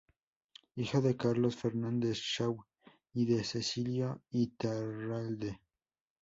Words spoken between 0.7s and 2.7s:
Hijo de Carlos Fernández Shaw